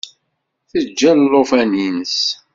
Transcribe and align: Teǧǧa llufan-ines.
Teǧǧa 0.69 1.11
llufan-ines. 1.15 2.17